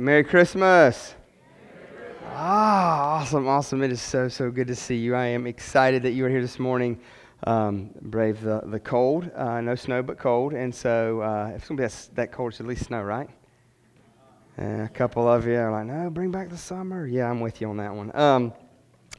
[0.00, 1.14] Merry Christmas.
[2.28, 3.82] Ah, awesome, awesome.
[3.82, 5.14] It is so, so good to see you.
[5.14, 6.98] I am excited that you are here this morning.
[7.44, 9.30] Um, brave the, the cold.
[9.36, 10.54] Uh, no snow, but cold.
[10.54, 13.02] And so uh, if it's going to be that, that cold, it's at least snow,
[13.02, 13.28] right?
[14.56, 17.06] And a couple of you are like, no, bring back the summer.
[17.06, 18.10] Yeah, I'm with you on that one.
[18.16, 18.54] Um,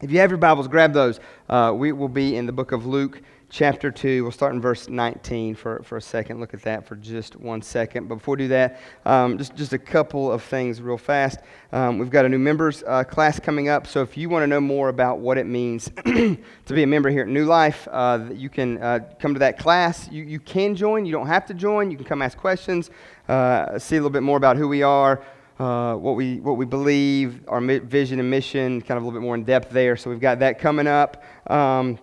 [0.01, 1.19] if you have your Bibles, grab those.
[1.47, 3.21] Uh, we will be in the book of Luke,
[3.51, 4.23] chapter 2.
[4.23, 6.39] We'll start in verse 19 for, for a second.
[6.39, 8.07] Look at that for just one second.
[8.07, 11.39] But before we do that, um, just, just a couple of things real fast.
[11.73, 13.85] Um, we've got a new members uh, class coming up.
[13.85, 16.37] So if you want to know more about what it means to
[16.69, 20.09] be a member here at New Life, uh, you can uh, come to that class.
[20.09, 21.05] You, you can join.
[21.05, 21.91] You don't have to join.
[21.91, 22.89] You can come ask questions,
[23.27, 25.21] uh, see a little bit more about who we are.
[25.59, 29.23] Uh, what we what we believe, our vision and mission, kind of a little bit
[29.23, 29.95] more in depth there.
[29.95, 31.23] So we've got that coming up.
[31.45, 31.99] Um,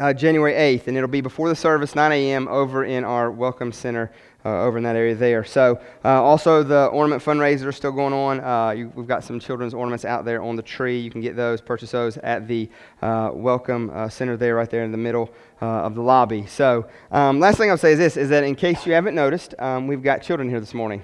[0.00, 3.70] uh, January 8th, and it'll be before the service, 9 a.m., over in our Welcome
[3.72, 4.10] Center.
[4.42, 5.44] Uh, over in that area there.
[5.44, 8.40] So, uh, also the ornament fundraiser is still going on.
[8.40, 10.98] Uh, you, we've got some children's ornaments out there on the tree.
[10.98, 12.70] You can get those, purchase those at the
[13.02, 16.46] uh, Welcome Center there, right there in the middle of the lobby.
[16.46, 19.54] So, um, last thing I'll say is this: is that in case you haven't noticed,
[19.58, 21.02] um, we've got children here this morning,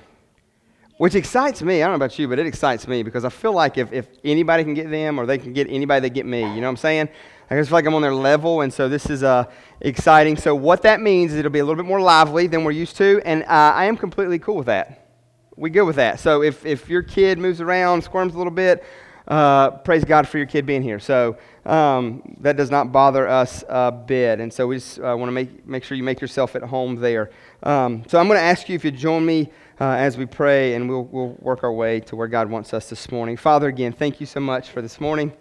[0.96, 1.82] which excites me.
[1.82, 4.06] I don't know about you, but it excites me because I feel like if, if
[4.24, 6.40] anybody can get them, or they can get anybody, they get me.
[6.40, 7.10] You know what I'm saying?
[7.48, 9.44] I just feel like I'm on their level, and so this is uh,
[9.80, 10.36] exciting.
[10.36, 12.96] So what that means is it'll be a little bit more lively than we're used
[12.96, 15.08] to, and uh, I am completely cool with that.
[15.56, 16.18] We good with that.
[16.18, 18.84] So if, if your kid moves around, squirms a little bit,
[19.28, 20.98] uh, praise God for your kid being here.
[20.98, 25.28] So um, that does not bother us a bit, and so we just uh, want
[25.28, 27.30] to make, make sure you make yourself at home there.
[27.62, 30.74] Um, so I'm going to ask you if you join me uh, as we pray,
[30.74, 33.36] and we'll, we'll work our way to where God wants us this morning.
[33.36, 35.32] Father, again, thank you so much for this morning.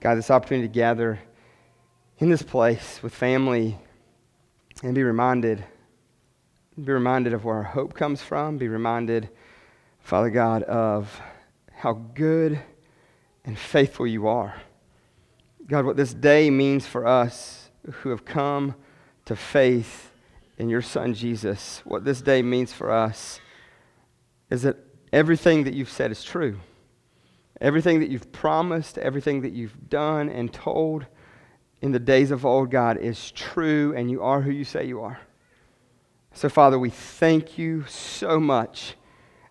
[0.00, 1.18] God, this opportunity to gather
[2.20, 3.78] in this place with family
[4.82, 5.64] and be reminded
[6.82, 8.56] be reminded of where our hope comes from.
[8.56, 9.28] Be reminded
[10.00, 11.20] father god of
[11.72, 12.58] how good
[13.44, 14.54] and faithful you are.
[15.66, 18.74] God what this day means for us who have come
[19.24, 20.12] to faith
[20.58, 23.40] in your son jesus what this day means for us
[24.50, 24.76] is that
[25.12, 26.60] everything that you've said is true.
[27.60, 31.06] Everything that you've promised everything that you've done and told
[31.82, 35.00] in the days of old, God, is true and you are who you say you
[35.00, 35.20] are.
[36.32, 38.94] So, Father, we thank you so much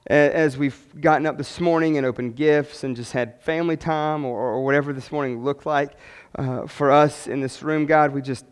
[0.08, 4.40] as we've gotten up this morning and opened gifts and just had family time or,
[4.40, 5.92] or whatever this morning looked like
[6.36, 8.46] uh, for us in this room, God, we just,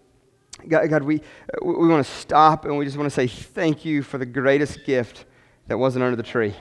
[0.67, 1.21] God, God we,
[1.63, 4.85] we want to stop and we just want to say thank you for the greatest
[4.85, 5.25] gift
[5.67, 6.55] that wasn't under the tree,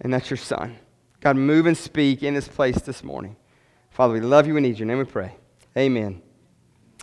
[0.00, 0.76] and that's your Son.
[1.20, 3.36] God, move and speak in this place this morning.
[3.90, 5.34] Father, we love you and need your name we pray.
[5.76, 6.22] Amen.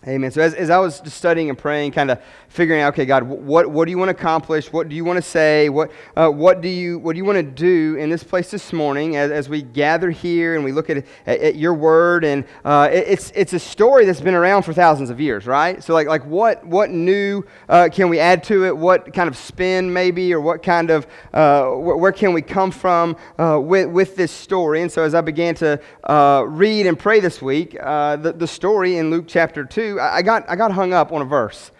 [0.08, 0.30] Amen.
[0.30, 3.24] So as, as I was just studying and praying, kind of figuring out, okay, God,
[3.24, 4.72] what, what do you want to accomplish?
[4.72, 5.68] What do you want to say?
[5.68, 8.72] What, uh, what, do, you, what do you want to do in this place this
[8.72, 12.24] morning as, as we gather here and we look at, at, at your word?
[12.24, 15.82] And uh, it, it's, it's a story that's been around for thousands of years, right?
[15.82, 18.76] So like, like what, what new uh, can we add to it?
[18.76, 20.32] What kind of spin maybe?
[20.32, 24.30] Or what kind of, uh, where, where, can we come from uh, with, with this
[24.30, 24.82] story?
[24.82, 28.98] And so as I began to uh, read and pray this week, the, the story
[28.98, 31.70] in Luke chapter 2, I got, I got hung up on a verse.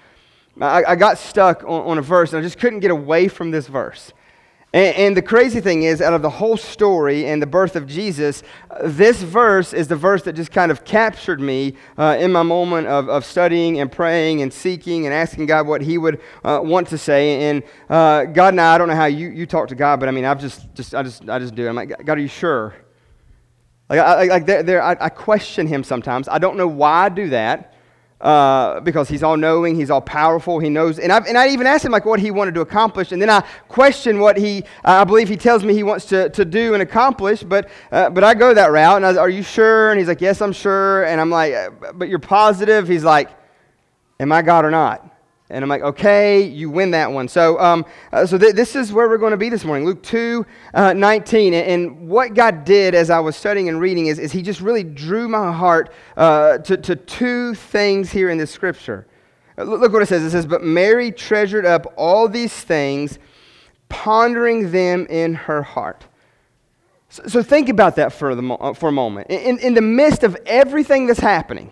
[0.60, 3.50] I, I got stuck on, on, a verse, and I just couldn't get away from
[3.50, 4.12] this verse.
[4.72, 7.86] And, and, the crazy thing is, out of the whole story and the birth of
[7.86, 8.42] Jesus,
[8.82, 12.86] this verse is the verse that just kind of captured me uh, in my moment
[12.86, 16.88] of, of studying and praying and seeking and asking God what He would uh, want
[16.88, 17.50] to say.
[17.50, 20.08] And uh, God and I, I don't know how you, you talk to God, but
[20.08, 21.68] I mean, I've just, just, I just, I just do it.
[21.68, 22.74] I'm like, God, are you sure?
[23.88, 26.28] Like, I, like there, there I, I question Him sometimes.
[26.28, 27.75] I don't know why I do that
[28.20, 30.98] uh, because he's all knowing, he's all powerful, he knows.
[30.98, 33.30] And, i and I even asked him like what he wanted to accomplish, and then
[33.30, 36.82] I question what he, I believe he tells me he wants to, to do and
[36.82, 39.90] accomplish, but, uh, but I go that route, and I was, are you sure?
[39.90, 41.04] And he's like, yes, I'm sure.
[41.04, 41.54] And I'm like,
[41.98, 42.88] but you're positive?
[42.88, 43.30] He's like,
[44.18, 45.15] am I God or not?
[45.48, 47.28] And I'm like, okay, you win that one.
[47.28, 50.02] So, um, uh, so th- this is where we're going to be this morning, Luke
[50.02, 50.44] 2,
[50.74, 51.54] uh, 19.
[51.54, 54.60] And, and, what God did as I was studying and reading is, is He just
[54.60, 59.06] really drew my heart uh, to, to two things here in this scripture.
[59.56, 60.24] Uh, look what it says.
[60.24, 63.20] It says, But Mary treasured up all these things,
[63.88, 66.06] pondering them in her heart.
[67.08, 69.28] So, so think about that for, the, mo- uh, for a moment.
[69.30, 71.70] In, in the midst of everything that's happening,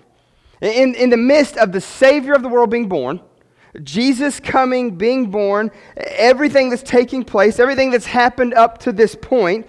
[0.60, 3.20] in, in the midst of the Savior of the world being born,
[3.82, 9.66] Jesus coming, being born, everything that's taking place, everything that's happened up to this point.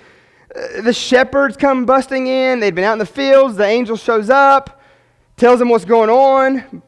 [0.55, 2.59] Uh, the shepherds come busting in.
[2.59, 3.57] They'd been out in the fields.
[3.57, 4.81] The angel shows up,
[5.37, 6.83] tells them what's going on.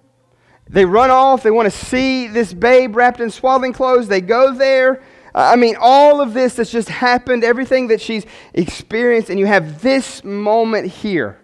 [0.69, 1.43] They run off.
[1.43, 4.07] They want to see this babe wrapped in swaddling clothes.
[4.07, 5.01] They go there.
[5.33, 9.81] I mean, all of this that's just happened, everything that she's experienced, and you have
[9.81, 11.39] this moment here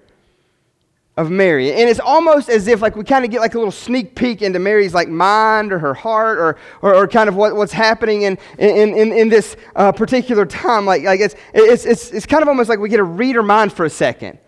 [1.16, 1.72] of Mary.
[1.72, 4.42] And it's almost as if like we kind of get like a little sneak peek
[4.42, 8.24] into Mary's like mind or her heart or, or, or kind of what, what's happening
[8.24, 10.86] in, in, in, in this uh, particular time.
[10.86, 13.44] Like, like it's, it's, it's, it's kind of almost like we get to read her
[13.44, 14.40] mind for a second.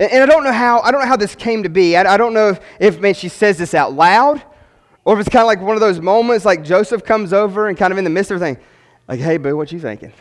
[0.00, 1.96] And, and I don't know how, I don't know how this came to be.
[1.96, 4.42] I, I don't know if, if man, she says this out loud
[5.04, 7.78] or if it's kind of like one of those moments like Joseph comes over and
[7.78, 8.62] kind of in the midst of everything,
[9.06, 10.12] like, hey, boo, what you thinking?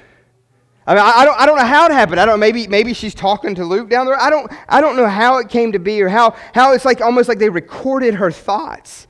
[0.92, 2.20] I mean, I, don't, I don't know how it happened.
[2.20, 4.20] I don't maybe maybe she's talking to Luke down there.
[4.20, 7.00] I don't I don't know how it came to be or how how it's like
[7.00, 9.08] almost like they recorded her thoughts.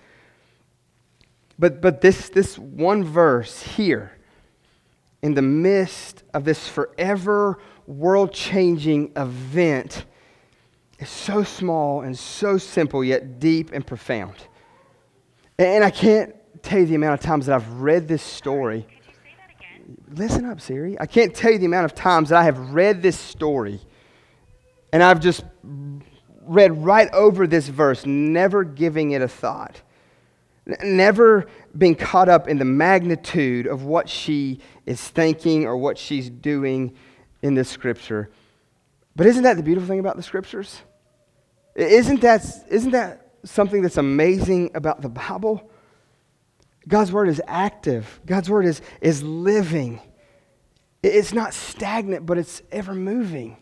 [1.57, 4.11] But but this this one verse here
[5.23, 7.57] in the midst of this forever
[7.87, 10.05] world-changing event
[10.99, 14.35] is so small and so simple yet deep and profound.
[15.57, 18.85] And I can't tell you the amount of times that I've read this story
[20.09, 20.99] listen up, Siri.
[20.99, 23.81] I can't tell you the amount of times that I have read this story
[24.93, 25.43] and I've just
[26.43, 29.81] read right over this verse, never giving it a thought,
[30.83, 31.47] never
[31.77, 36.93] being caught up in the magnitude of what she is thinking or what she's doing
[37.41, 38.29] in this scripture.
[39.15, 40.81] But isn't that the beautiful thing about the scriptures?
[41.75, 45.69] Isn't that, isn't that something that's amazing about the Bible?
[46.87, 50.01] God's word is active, God's word is, is living.
[51.03, 53.57] It's not stagnant, but it's ever moving.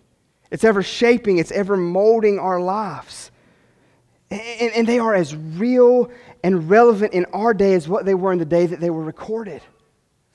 [0.51, 3.31] It's ever shaping, it's ever molding our lives.
[4.31, 6.12] And, and, they are as real
[6.44, 9.04] and relevant in our day as what they were in the day that they were
[9.04, 9.62] recorded.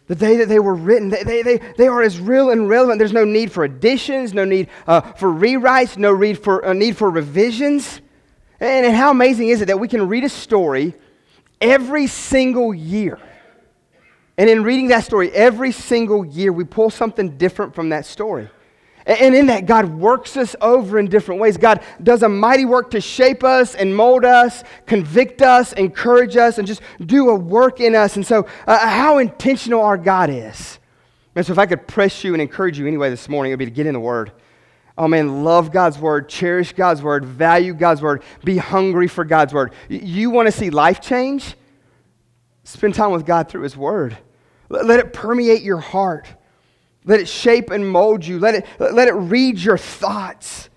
[0.08, 2.98] The day that they were written, they, they, they, they are as real and relevant.
[2.98, 6.96] There's no need for additions, no need uh, for rewrites, no need for, uh, need
[6.96, 8.00] for revisions.
[8.58, 10.94] And, and how amazing is it that we can read a story
[11.64, 13.19] every single year.
[14.37, 18.50] And in reading that story, every single year, we pull something different from that story.
[19.06, 21.56] And in that, God works us over in different ways.
[21.56, 26.58] God does a mighty work to shape us and mold us, convict us, encourage us,
[26.58, 28.17] and just do a work in us.
[28.17, 30.78] And so, uh, how intentional our God is.
[31.34, 33.58] And so, if I could press you and encourage you anyway this morning, it would
[33.58, 34.32] be to get in the Word.
[34.96, 39.52] Oh man, love God's word, cherish God's word, value God's word, be hungry for God's
[39.52, 39.73] word.
[39.88, 41.56] You want to see life change?
[42.62, 44.17] Spend time with God through His word.
[44.69, 46.29] Let it permeate your heart.
[47.05, 48.38] Let it shape and mold you.
[48.38, 50.70] Let it, let it read your thoughts,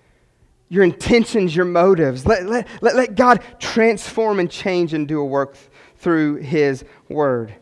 [0.68, 2.26] your intentions, your motives.
[2.26, 5.56] Let, let, let, let God transform and change and do a work
[5.96, 7.54] through His word.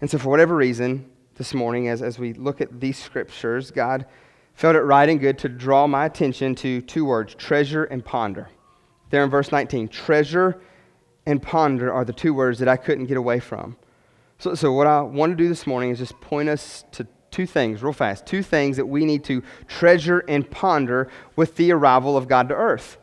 [0.00, 4.06] And so, for whatever reason, this morning, as, as we look at these scriptures, God
[4.54, 8.48] felt it right and good to draw my attention to two words treasure and ponder.
[9.10, 10.60] There in verse 19, treasure
[11.26, 13.76] and ponder are the two words that I couldn't get away from.
[14.38, 17.46] So, so what I want to do this morning is just point us to two
[17.46, 18.26] things, real fast.
[18.26, 22.54] Two things that we need to treasure and ponder with the arrival of God to
[22.54, 22.98] earth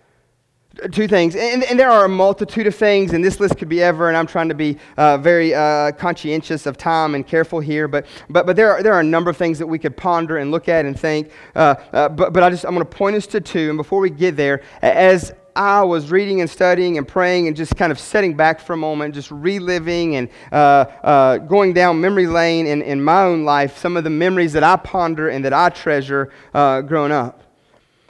[0.91, 1.35] two things.
[1.35, 4.17] And, and, there are a multitude of things, and this list could be ever, and
[4.17, 8.45] I'm trying to be uh, very uh, conscientious of time and careful here, but, but,
[8.45, 10.69] but there, are, there are a number of things that we could ponder and look
[10.69, 11.31] at and think.
[11.55, 13.99] Uh, uh but, but I just, I'm going to point us to two, and before
[13.99, 17.99] we get there, as I was reading and studying and praying and just kind of
[17.99, 22.81] setting back for a moment, just reliving and uh, uh, going down memory lane in,
[22.81, 26.31] in my own life, some of the memories that I ponder and that I treasure
[26.53, 27.48] growing up.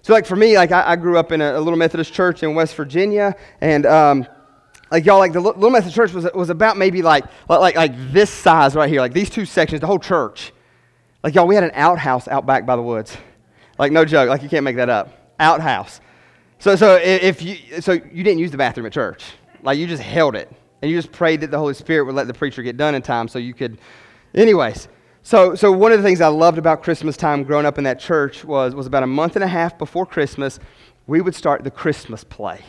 [0.10, 2.42] So, like for me, like I, I grew up in a, a, little Methodist church
[2.42, 4.26] in West Virginia, and um,
[4.90, 8.32] like y'all, like the little Methodist church was, was about maybe like, like like this
[8.32, 10.52] size right here, like these two sections, the whole church.
[11.22, 13.16] Like y'all, we had an outhouse out back by the woods.
[13.78, 15.36] Like no joke, like you can't make that up.
[15.40, 16.02] Outhouse.
[16.58, 19.24] So so if you so you didn't use the bathroom at church,
[19.62, 20.52] like you just held it,
[20.82, 23.04] and you just prayed that the Holy Spirit would let the preacher get done in
[23.04, 23.78] time, so you could.
[24.34, 24.88] Anyways,
[25.22, 28.00] so, so one of the things I loved about Christmas time growing up in that
[28.00, 30.60] church was, was about a month and a half before Christmas,
[31.08, 32.62] we would start the Christmas play.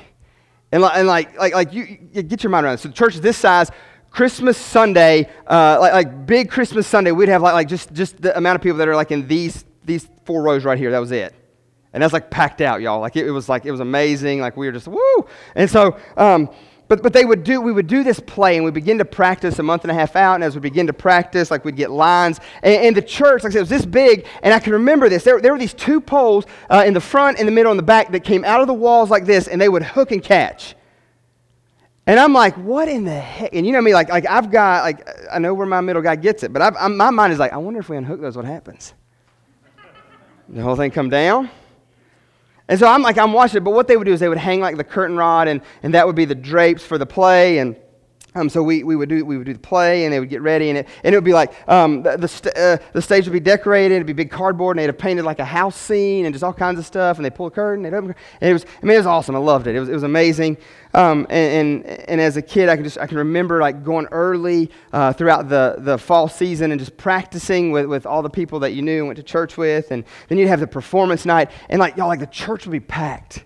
[0.72, 2.78] And, and like, like, like you, you get your mind around it.
[2.78, 3.70] So the church is this size.
[4.10, 8.36] Christmas Sunday, uh, like, like big Christmas Sunday, we'd have like, like just, just the
[8.36, 10.90] amount of people that are like in these, these four rows right here.
[10.90, 11.34] That was it.
[11.92, 13.00] And that's like packed out, y'all.
[13.00, 14.40] Like it, it was like, it was amazing.
[14.40, 15.26] Like we were just, woo.
[15.54, 16.50] And so, um,
[16.90, 19.60] but, but they would do, we would do this play and we begin to practice
[19.60, 20.34] a month and a half out.
[20.34, 22.40] And as we begin to practice, like we'd get lines.
[22.64, 24.26] And, and the church, like I said, it was this big.
[24.42, 25.22] And I can remember this.
[25.22, 27.84] There, there were these two poles uh, in the front, in the middle, and the
[27.84, 29.46] back that came out of the walls like this.
[29.46, 30.74] And they would hook and catch.
[32.08, 33.54] And I'm like, what in the heck?
[33.54, 36.16] And you know me, like, like I've got, like, I know where my middle guy
[36.16, 36.52] gets it.
[36.52, 38.94] But my mind is like, I wonder if we unhook those, what happens?
[40.48, 41.50] The whole thing come down?
[42.70, 44.38] And so I'm like, I'm watching it, but what they would do is they would
[44.38, 47.58] hang like the curtain rod, and, and that would be the drapes for the play.
[47.58, 47.74] And,
[48.34, 50.40] Um, so we, we, would do, we would do the play, and they would get
[50.40, 53.24] ready, and it, and it would be like um, the, the, st- uh, the stage
[53.26, 56.26] would be decorated, it'd be big cardboard, and they'd have painted like a house scene
[56.26, 58.52] and just all kinds of stuff, and they'd pull a curtain, they'd open, and it
[58.52, 59.34] was, I mean, it was awesome.
[59.34, 59.74] I loved it.
[59.74, 60.58] It was, it was amazing.
[60.94, 64.06] Um, and, and, and, as a kid, I can just I can remember like going
[64.10, 68.58] early uh, throughout the, the fall season and just practicing with, with all the people
[68.60, 71.50] that you knew and went to church with, and then you'd have the performance night,
[71.68, 73.44] and like y'all, like the church would be packed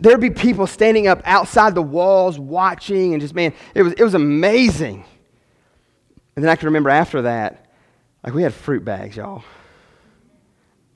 [0.00, 4.02] there'd be people standing up outside the walls watching and just man it was, it
[4.02, 5.04] was amazing.
[6.36, 7.66] And then i can remember after that
[8.24, 9.44] like we had fruit bags y'all.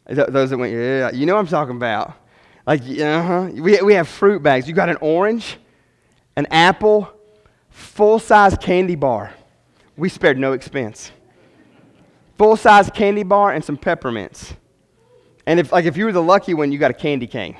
[0.06, 2.14] Those that went yeah you know what i'm talking about.
[2.66, 3.50] Like uh-huh.
[3.54, 4.68] We, we have fruit bags.
[4.68, 5.56] You got an orange
[6.36, 7.12] an apple
[7.68, 9.32] full-size candy bar.
[9.96, 11.10] We spared no expense.
[12.38, 14.54] Full-size candy bar and some peppermints.
[15.46, 17.56] And if like if you were the lucky one you got a candy cane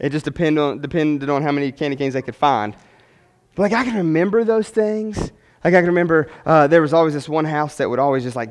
[0.00, 2.74] it just depended on, depended on how many candy canes they could find.
[3.54, 5.18] But like I can remember those things.
[5.62, 8.34] Like I can remember uh, there was always this one house that would always just
[8.34, 8.50] like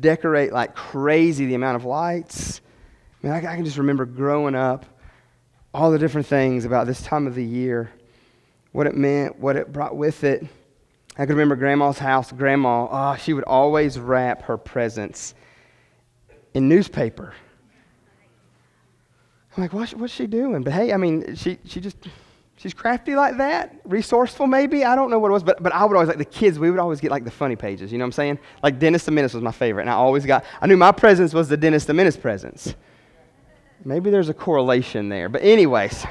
[0.00, 2.62] decorate like crazy the amount of lights.
[3.22, 4.86] I mean, I, I can just remember growing up,
[5.74, 7.92] all the different things about this time of the year,
[8.72, 10.46] what it meant, what it brought with it.
[11.18, 12.32] I can remember Grandma's house.
[12.32, 15.34] Grandma, oh, she would always wrap her presents
[16.54, 17.34] in newspaper.
[19.56, 20.62] I'm like, what's, what's she doing?
[20.62, 21.96] But hey, I mean, she, she just,
[22.56, 24.84] she's crafty like that, resourceful maybe.
[24.84, 26.70] I don't know what it was, but, but I would always, like the kids, we
[26.70, 27.90] would always get like the funny pages.
[27.90, 28.38] You know what I'm saying?
[28.62, 29.82] Like Dennis the Menace was my favorite.
[29.82, 32.74] And I always got, I knew my presents was the Dennis the Menace presents.
[33.84, 35.28] Maybe there's a correlation there.
[35.28, 36.04] But, anyways.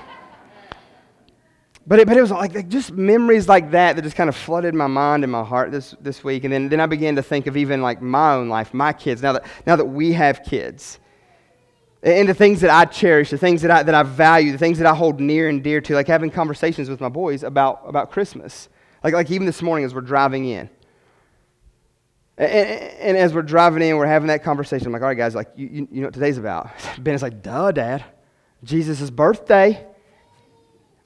[1.87, 4.35] But it, but it was like, like, just memories like that that just kind of
[4.35, 6.45] flooded my mind and my heart this, this week.
[6.45, 9.21] And then, then I began to think of even like my own life, my kids,
[9.21, 10.99] now that, now that we have kids
[12.05, 14.77] and the things that I cherish, the things that I, that I value, the things
[14.77, 18.12] that I hold near and dear to, like having conversations with my boys about, about
[18.12, 18.69] Christmas.
[19.03, 20.69] Like, like even this morning as we're driving in.
[22.38, 24.88] And, and, as we're driving in, we're having that conversation.
[24.88, 26.69] I'm like, all right, guys, like, you, you, know what today's about?
[27.00, 28.03] Ben is like, duh, Dad.
[28.63, 29.85] Jesus' birthday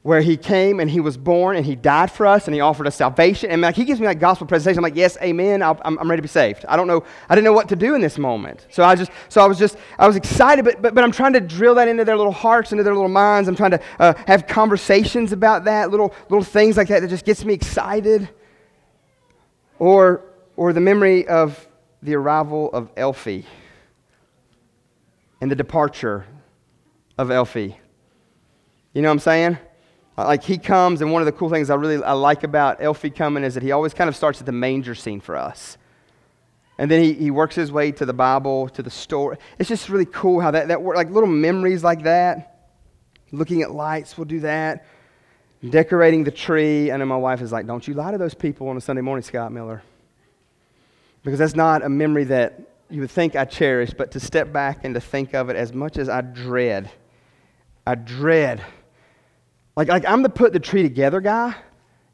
[0.01, 2.87] where he came and he was born and he died for us and he offered
[2.87, 3.51] us salvation.
[3.51, 4.79] And like he gives me like gospel presentation.
[4.79, 5.61] I'm like, yes, amen.
[5.61, 6.63] i am ready to be saved.
[6.69, 7.03] I don't know.
[7.27, 8.65] I didn't know what to do in this moment.
[8.69, 11.33] So I just, so I was just, I was excited, but, but, but I'm trying
[11.33, 13.49] to drill that into their little hearts, into their little minds.
[13.49, 17.25] I'm trying to uh, have conversations about that, little, little things like that that just
[17.25, 18.29] gets me excited.
[19.79, 20.23] Or,
[20.55, 21.67] or the memory of
[22.01, 23.45] the arrival of Elfie
[25.41, 26.25] and the departure
[27.17, 27.77] of Elfie.
[28.93, 29.57] You know what I'm saying?
[30.19, 32.81] Uh, like he comes, and one of the cool things I really I like about
[32.81, 35.77] Elfie coming is that he always kind of starts at the manger scene for us.
[36.77, 39.37] And then he, he works his way to the Bible, to the story.
[39.57, 42.67] It's just really cool how that, that work, like little memories like that.
[43.31, 44.85] Looking at lights, we'll do that.
[45.69, 46.89] Decorating the tree.
[46.89, 49.01] And then my wife is like, Don't you lie to those people on a Sunday
[49.01, 49.83] morning, Scott Miller.
[51.23, 52.59] Because that's not a memory that
[52.89, 55.71] you would think I cherish, but to step back and to think of it as
[55.71, 56.91] much as I dread,
[57.87, 58.61] I dread
[59.79, 61.55] like, like I'm the put the tree together guy.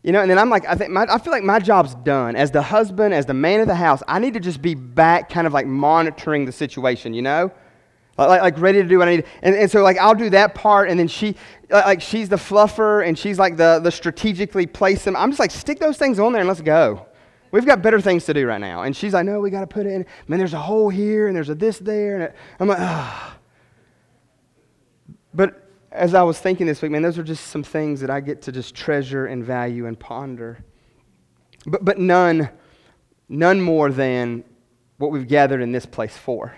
[0.03, 2.35] You know, and then I'm like, I think my, I feel like my job's done.
[2.35, 5.29] As the husband, as the man of the house, I need to just be back
[5.29, 7.51] kind of like monitoring the situation, you know?
[8.19, 9.25] Like, like ready to do what I need.
[9.41, 11.35] And, and so like I'll do that part and then she
[11.71, 15.15] like she's the fluffer and she's like the, the strategically place them.
[15.15, 17.07] I'm just like, stick those things on there and let's go.
[17.49, 18.83] We've got better things to do right now.
[18.83, 20.05] And she's like, no, we got to put it in.
[20.27, 22.21] Man, there's a hole here and there's a this there.
[22.21, 23.33] And I'm like,
[25.95, 28.41] as I was thinking this week, man, those are just some things that I get
[28.43, 30.63] to just treasure and value and ponder.
[31.65, 32.49] But, but none,
[33.29, 34.43] none more than
[34.97, 36.55] what we've gathered in this place for.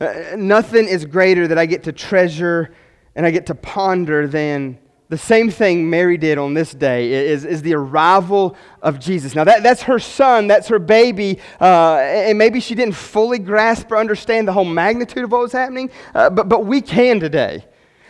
[0.00, 2.74] Uh, nothing is greater that I get to treasure
[3.14, 7.44] and I get to ponder than the same thing Mary did on this day is,
[7.44, 9.34] is the arrival of Jesus.
[9.34, 13.90] Now, that, that's her son, that's her baby, uh, and maybe she didn't fully grasp
[13.92, 17.64] or understand the whole magnitude of what was happening, uh, but, but we can today.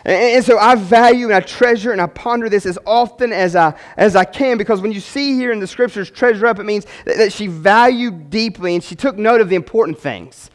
[0.06, 3.74] And, so I value and I treasure and I ponder this as often as I,
[3.96, 6.86] as I can because when you see here in the scriptures, treasure up, it means
[7.04, 10.48] that, that she valued deeply and she took note of the important things.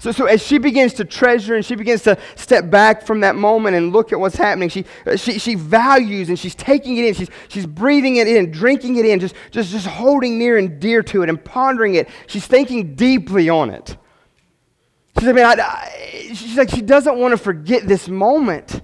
[0.00, 3.36] So, so as she begins to treasure and she begins to step back from that
[3.36, 7.06] moment and look at what's happening, she, uh, she, she values and she's taking it
[7.06, 7.14] in.
[7.14, 11.02] She's, she's breathing it in, drinking it in, just, just, just holding near and dear
[11.04, 12.06] to it and pondering it.
[12.26, 13.96] She's thinking deeply on it.
[15.18, 18.82] She's, I, I, she's like, she doesn't want to forget this moment.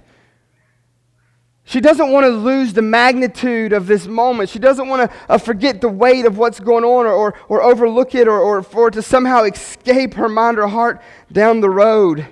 [1.67, 4.49] She doesn't want to lose the magnitude of this moment.
[4.49, 7.61] She doesn't want to uh, forget the weight of what's going on or, or, or
[7.61, 11.69] overlook it or, or for it to somehow escape her mind or heart down the
[11.69, 12.25] road.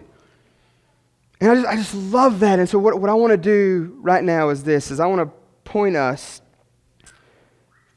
[1.42, 2.60] And I just, I just love that.
[2.60, 5.30] And so what, what I want to do right now is this, is I want
[5.30, 5.36] to
[5.70, 6.42] point us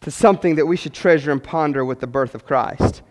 [0.01, 3.03] to something that we should treasure and ponder with the birth of Christ.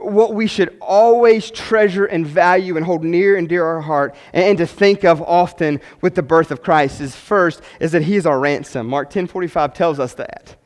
[0.00, 4.56] What we should always treasure and value and hold near and dear our heart and
[4.58, 8.24] to think of often with the birth of Christ is first is that he is
[8.24, 8.86] our ransom.
[8.86, 10.56] Mark 10:45 tells us that.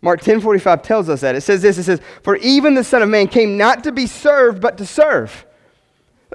[0.00, 1.36] Mark 10:45 tells us that.
[1.36, 4.06] It says this, it says, "For even the Son of Man came not to be
[4.06, 5.46] served, but to serve."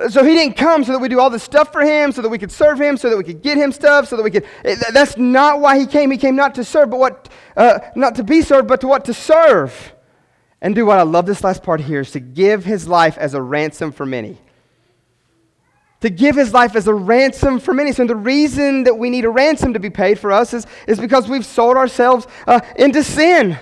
[0.10, 2.30] So he didn't come so that we do all this stuff for him, so that
[2.30, 4.46] we could serve him, so that we could get him stuff, so that we could.
[4.64, 6.12] Eh, that's not why he came.
[6.12, 9.06] He came not to serve, but what, uh, not to be served, but to what
[9.06, 9.94] to serve,
[10.62, 11.00] and do what.
[11.00, 14.06] I love this last part here is to give his life as a ransom for
[14.06, 14.38] many.
[16.02, 17.92] To give his life as a ransom for many.
[17.92, 21.00] So the reason that we need a ransom to be paid for us is, is
[21.00, 23.58] because we've sold ourselves uh, into sin.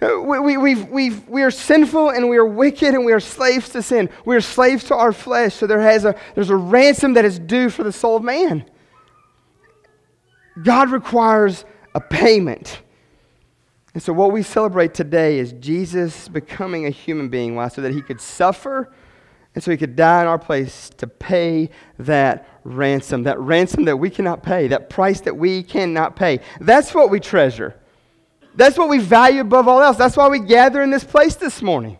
[0.00, 3.20] Uh, we, we, we've, we've, we are sinful and we are wicked and we are
[3.20, 4.08] slaves to sin.
[4.24, 5.54] We are slaves to our flesh.
[5.54, 8.64] So there has a, there's a ransom that is due for the soul of man.
[10.62, 11.64] God requires
[11.94, 12.80] a payment.
[13.94, 17.68] And so what we celebrate today is Jesus becoming a human being why?
[17.68, 18.92] so that he could suffer
[19.54, 21.70] and so he could die in our place to pay
[22.00, 26.40] that ransom, that ransom that we cannot pay, that price that we cannot pay.
[26.60, 27.76] That's what we treasure.
[28.56, 29.96] That's what we value above all else.
[29.96, 31.98] That's why we gather in this place this morning.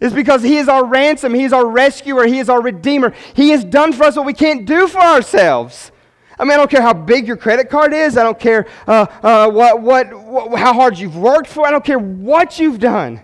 [0.00, 3.14] It's because He is our ransom, He is our rescuer, He is our redeemer.
[3.34, 5.90] He has done for us what we can't do for ourselves.
[6.38, 8.16] I mean, I don't care how big your credit card is.
[8.16, 11.66] I don't care uh, uh, what, what, what, how hard you've worked for.
[11.66, 13.20] I don't care what you've done.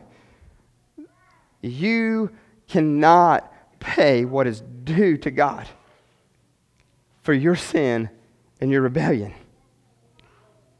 [1.60, 2.30] You
[2.68, 5.66] cannot pay what is due to God
[7.22, 8.08] for your sin
[8.60, 9.34] and your rebellion.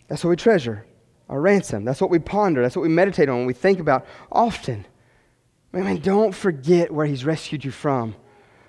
[0.08, 0.86] That's what we treasure
[1.32, 1.84] our ransom.
[1.84, 2.60] That's what we ponder.
[2.60, 4.86] That's what we meditate on, we think about often.
[5.72, 8.14] Man, man, don't forget where He's rescued you from,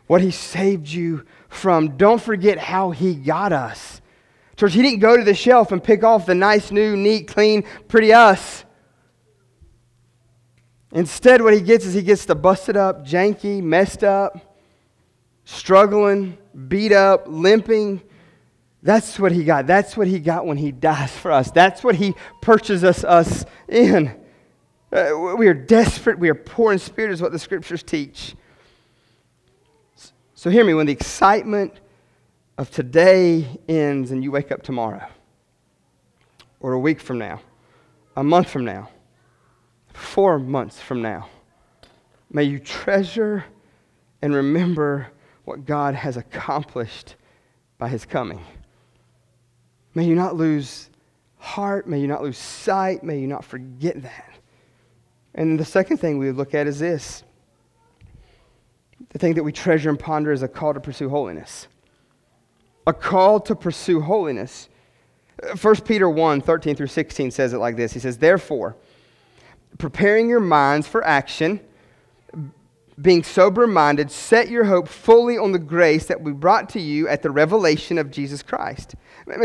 [0.07, 1.97] what He saved you from.
[1.97, 4.01] Don't forget how He got us.
[4.55, 7.63] Church, He didn't go to the shelf and pick off the nice, new, neat, clean,
[7.87, 8.65] pretty us.
[10.91, 14.57] Instead, what He gets is He gets the busted up, janky, messed up,
[15.45, 16.37] struggling,
[16.67, 18.01] beat up, limping,
[18.83, 19.65] that's what he got.
[19.65, 21.49] That's what he got when he dies for us.
[21.49, 24.13] That's what he purchases us in.
[24.91, 26.19] Uh, we are desperate.
[26.19, 28.35] We are poor in spirit, is what the scriptures teach.
[30.43, 31.79] So, hear me when the excitement
[32.57, 35.07] of today ends and you wake up tomorrow,
[36.59, 37.39] or a week from now,
[38.17, 38.89] a month from now,
[39.93, 41.29] four months from now,
[42.29, 43.45] may you treasure
[44.21, 45.07] and remember
[45.45, 47.15] what God has accomplished
[47.77, 48.45] by his coming.
[49.95, 50.89] May you not lose
[51.37, 51.87] heart.
[51.87, 53.01] May you not lose sight.
[53.01, 54.33] May you not forget that.
[55.35, 57.23] And the second thing we look at is this
[59.13, 61.67] the thing that we treasure and ponder is a call to pursue holiness.
[62.85, 64.67] A call to pursue holiness.
[65.61, 68.75] 1 Peter 1 13 through 16 says it like this He says, Therefore,
[69.77, 71.59] preparing your minds for action,
[73.01, 77.07] being sober minded, set your hope fully on the grace that we brought to you
[77.07, 78.95] at the revelation of Jesus Christ.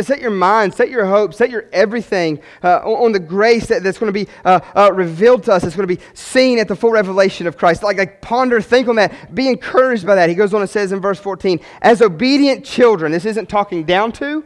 [0.01, 3.99] Set your mind, set your hope, set your everything uh, on the grace that, that's
[3.99, 5.65] going to be uh, uh, revealed to us.
[5.65, 7.83] It's going to be seen at the full revelation of Christ.
[7.83, 10.29] Like, like, ponder, think on that, be encouraged by that.
[10.29, 14.13] He goes on and says in verse 14, as obedient children, this isn't talking down
[14.13, 14.45] to,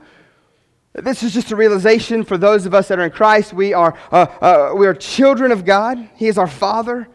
[0.94, 3.54] this is just a realization for those of us that are in Christ.
[3.54, 7.08] We are, uh, uh, we are children of God, He is our Father.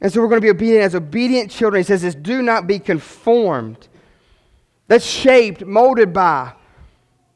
[0.00, 1.80] And so we're going to be obedient as obedient children.
[1.80, 3.88] He says this do not be conformed.
[4.86, 6.52] That's shaped, molded by,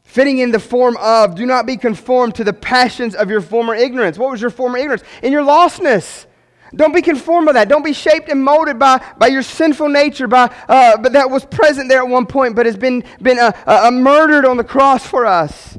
[0.05, 1.35] fitting in the form of.
[1.35, 4.17] Do not be conformed to the passions of your former ignorance.
[4.17, 5.03] What was your former ignorance?
[5.23, 6.27] In your lostness.
[6.75, 7.69] Don't be conformed by that.
[7.69, 11.45] Don't be shaped and molded by, by your sinful nature, by, uh, but that was
[11.45, 15.07] present there at one point, but has been, been uh, uh, murdered on the cross
[15.07, 15.77] for us.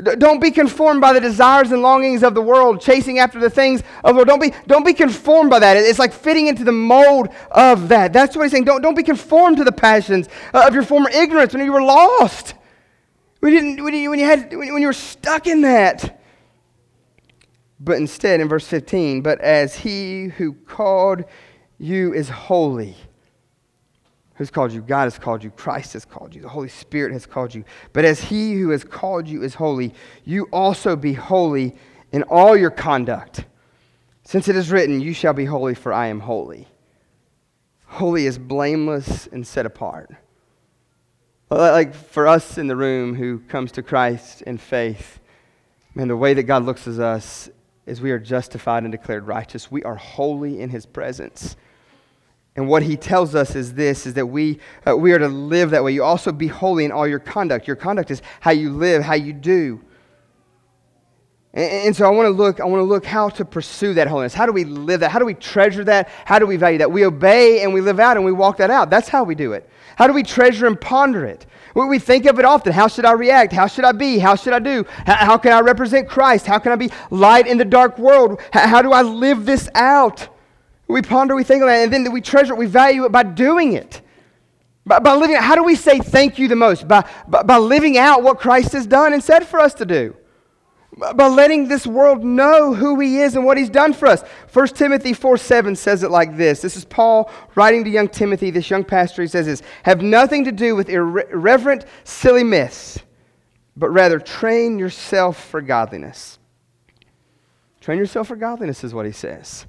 [0.00, 3.82] Don't be conformed by the desires and longings of the world, chasing after the things
[4.02, 4.28] of the world.
[4.28, 5.76] Don't be, don't be conformed by that.
[5.76, 8.12] It's like fitting into the mold of that.
[8.12, 8.64] That's what he's saying.
[8.64, 11.82] Don't, don't be conformed to the passions uh, of your former ignorance when you were
[11.82, 12.54] lost.
[13.40, 16.22] When you, when you, when you, had, when you were stuck in that.
[17.78, 21.24] But instead, in verse 15, but as he who called
[21.78, 22.96] you is holy
[24.34, 24.80] who's called you.
[24.80, 25.50] God has called you.
[25.50, 26.42] Christ has called you.
[26.42, 27.64] The Holy Spirit has called you.
[27.92, 31.74] But as he who has called you is holy, you also be holy
[32.12, 33.44] in all your conduct.
[34.24, 36.68] Since it is written, You shall be holy, for I am holy.
[37.86, 40.10] Holy is blameless and set apart.
[41.50, 45.20] Like for us in the room who comes to Christ in faith,
[45.94, 47.50] man, the way that God looks at us
[47.84, 49.70] is we are justified and declared righteous.
[49.70, 51.56] We are holy in his presence.
[52.54, 55.70] And what he tells us is this is that we, uh, we are to live
[55.70, 55.92] that way.
[55.92, 57.66] You also be holy in all your conduct.
[57.66, 59.80] Your conduct is how you live, how you do.
[61.54, 64.32] And, so I want to look, I want to look how to pursue that holiness.
[64.32, 65.10] How do we live that?
[65.10, 66.08] How do we treasure that?
[66.24, 66.90] How do we value that?
[66.90, 68.88] We obey and we live out and we walk that out.
[68.88, 69.68] That's how we do it.
[69.96, 71.44] How do we treasure and ponder it?
[71.74, 72.72] We think of it often.
[72.72, 73.52] How should I react?
[73.52, 74.18] How should I be?
[74.18, 74.84] How should I do?
[75.06, 76.46] How can I represent Christ?
[76.46, 78.40] How can I be light in the dark world?
[78.52, 80.28] How do I live this out?
[80.92, 83.22] We ponder, we think of that, and then we treasure it, we value it by
[83.22, 84.00] doing it.
[84.84, 86.88] By, by living, how do we say thank you the most?
[86.88, 90.16] By, by, by living out what Christ has done and said for us to do
[90.96, 94.22] by letting this world know who he is and what he's done for us.
[94.52, 96.60] 1 Timothy 4 7 says it like this.
[96.60, 99.22] This is Paul writing to young Timothy, this young pastor.
[99.22, 102.98] He says this Have nothing to do with irre- irreverent, silly myths,
[103.76, 106.38] but rather train yourself for godliness.
[107.80, 109.66] Train yourself for godliness is what he says.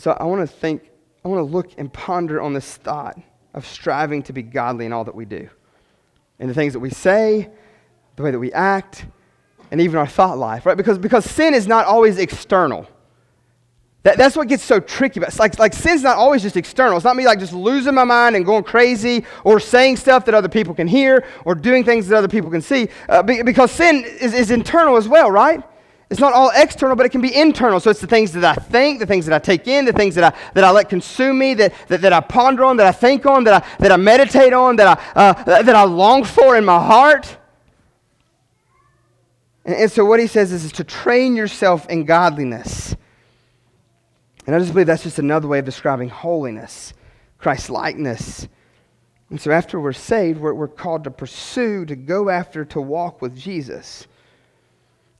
[0.00, 0.90] And so I want to think,
[1.22, 3.20] I want to look and ponder on this thought
[3.52, 5.50] of striving to be godly in all that we do.
[6.38, 7.50] In the things that we say,
[8.16, 9.04] the way that we act,
[9.70, 10.74] and even our thought life, right?
[10.74, 12.88] Because, because sin is not always external.
[14.04, 15.20] That, that's what gets so tricky.
[15.20, 16.96] It's like, like sin's not always just external.
[16.96, 20.34] It's not me like just losing my mind and going crazy or saying stuff that
[20.34, 22.88] other people can hear or doing things that other people can see.
[23.06, 25.62] Uh, because sin is, is internal as well, right?
[26.10, 27.78] It's not all external, but it can be internal.
[27.78, 30.16] So it's the things that I think, the things that I take in, the things
[30.16, 32.92] that I, that I let consume me, that, that, that I ponder on, that I
[32.92, 36.56] think on, that I, that I meditate on, that I, uh, that I long for
[36.56, 37.36] in my heart.
[39.64, 42.96] And, and so what he says is, is to train yourself in godliness.
[44.46, 46.92] And I just believe that's just another way of describing holiness,
[47.38, 48.48] Christ likeness.
[49.28, 53.22] And so after we're saved, we're, we're called to pursue, to go after, to walk
[53.22, 54.08] with Jesus.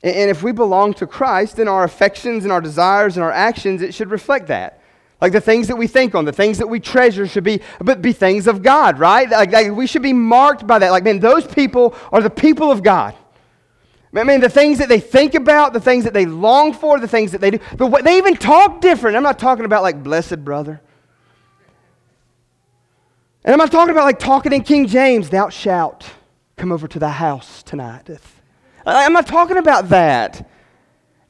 [0.02, 3.82] And, if we belong to Christ, then our affections and our desires and our actions,
[3.82, 4.80] it should reflect that.
[5.20, 8.00] Like the things that we think on, the things that we treasure should be, but
[8.00, 9.28] be things of God, right?
[9.28, 10.90] Like, like we should be marked by that.
[10.90, 13.14] Like, man, those people are the people of God.
[14.14, 17.06] I mean, the things that they think about, the things that they long for, the
[17.06, 17.60] things that they do.
[17.76, 19.16] But they even talk different.
[19.16, 20.80] I'm not talking about like blessed brother.
[23.44, 26.10] And I'm not talking about like talking in King James, thou shalt
[26.56, 28.08] come over to the house tonight.
[28.96, 30.48] I'm not talking about that.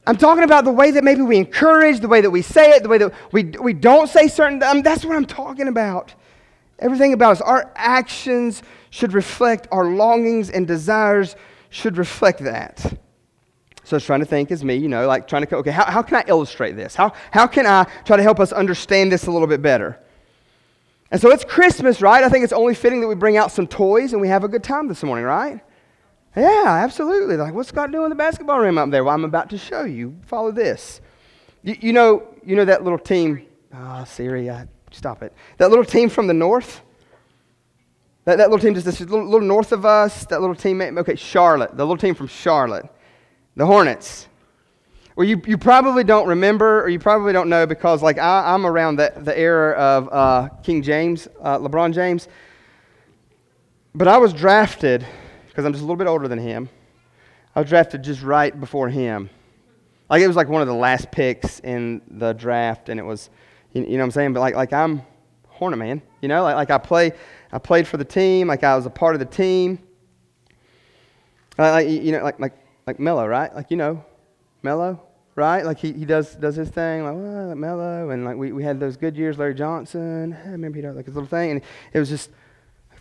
[0.07, 2.83] I'm talking about the way that maybe we encourage, the way that we say it,
[2.83, 6.13] the way that we, we don't say certain mean, That's what I'm talking about.
[6.79, 11.35] Everything about us, our actions should reflect our longings and desires
[11.69, 12.79] should reflect that.
[13.83, 15.85] So I was trying to think as me, you know, like trying to, okay, how,
[15.85, 16.95] how can I illustrate this?
[16.95, 19.99] How, how can I try to help us understand this a little bit better?
[21.11, 22.23] And so it's Christmas, right?
[22.23, 24.47] I think it's only fitting that we bring out some toys and we have a
[24.47, 25.61] good time this morning, right?
[26.35, 27.35] Yeah, absolutely.
[27.35, 29.03] Like, what's God doing in the basketball room up there?
[29.03, 30.17] Well, I'm about to show you.
[30.25, 31.01] Follow this.
[31.63, 33.45] You, you know, you know that little team.
[33.73, 35.33] Ah, oh, Siri, I, stop it.
[35.57, 36.81] That little team from the north.
[38.25, 41.15] That, that little team just this little, little north of us, that little team, okay,
[41.15, 42.87] Charlotte, the little team from Charlotte,
[43.55, 44.27] the Hornets.
[45.15, 48.65] Well, you, you probably don't remember, or you probably don't know because, like, I, am
[48.65, 52.27] around the, the era of uh, King James, uh, LeBron James.
[53.93, 55.05] But I was drafted,
[55.51, 56.69] because I'm just a little bit older than him,
[57.53, 59.29] I was drafted just right before him.
[60.09, 63.29] Like, it was like one of the last picks in the draft, and it was,
[63.73, 64.33] you, you know what I'm saying?
[64.33, 65.01] But, like, like I'm
[65.47, 66.43] Hornet man, you know?
[66.43, 67.11] Like, like I play
[67.51, 69.79] I played for the team, like I was a part of the team.
[71.57, 72.53] Like, you know, like, like,
[72.87, 73.53] like Melo, right?
[73.53, 74.05] Like, you know,
[74.63, 75.01] Melo,
[75.35, 75.65] right?
[75.65, 78.09] Like he, he does, does his thing, like, well, Melo.
[78.09, 80.33] And like we, we had those good years, Larry Johnson.
[80.45, 81.51] I remember he did like his little thing.
[81.51, 81.61] And
[81.93, 82.29] it was just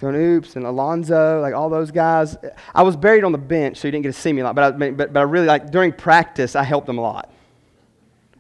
[0.01, 2.37] throwing oops and Alonzo, like all those guys.
[2.75, 4.57] I was buried on the bench, so you didn't get to see me a lot.
[4.57, 7.33] But I, but, but I really, like, during practice, I helped them a lot.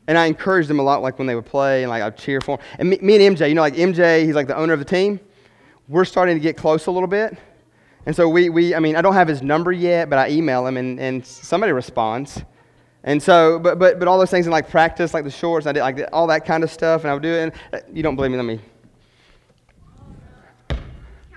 [0.08, 2.40] And I encouraged them a lot, like when they would play, and like I'd cheer
[2.40, 2.66] for them.
[2.80, 4.84] And me, me and MJ, you know, like MJ, he's like the owner of the
[4.84, 5.20] team
[5.90, 7.36] we're starting to get close a little bit.
[8.06, 10.66] And so we, we I mean, I don't have his number yet, but I email
[10.66, 12.42] him and, and somebody responds.
[13.02, 15.72] And so, but, but, but all those things in like practice, like the shorts, I
[15.72, 17.42] did like all that kind of stuff, and I would do it.
[17.42, 18.36] And uh, you don't believe me?
[18.36, 18.60] Let me.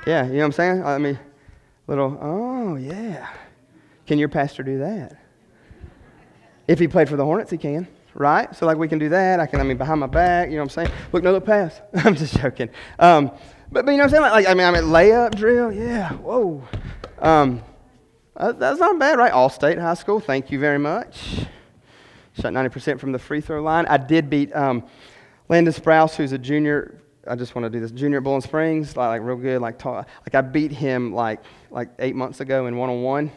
[0.06, 0.84] Yeah, you know what I'm saying?
[0.84, 1.18] I mean,
[1.88, 3.30] little, oh, yeah.
[4.06, 5.18] Can your pastor do that?
[6.68, 8.54] If he played for the Hornets, he can, right?
[8.56, 9.40] So, like, we can do that.
[9.40, 10.92] I can, I mean, behind my back, you know what I'm saying?
[11.12, 11.82] Look, no, look, pass.
[11.96, 12.70] I'm just joking.
[13.00, 13.32] Um,
[13.72, 14.22] but, but you know what I'm saying?
[14.22, 15.72] Like, I mean, I mean, layup drill.
[15.72, 16.12] Yeah.
[16.14, 16.68] Whoa.
[17.20, 17.64] Um,
[18.36, 19.32] that, that's not bad, right?
[19.32, 20.20] All-State High School.
[20.20, 21.46] Thank you very much.
[22.40, 23.86] Shot 90% from the free throw line.
[23.86, 24.84] I did beat um,
[25.50, 27.00] Landon Sprouse, who's a junior.
[27.28, 27.92] I just want to do this.
[27.92, 29.62] Junior at Boiling Springs, like, like real good.
[29.62, 33.32] Like, like I beat him like like eight months ago in one-on-one.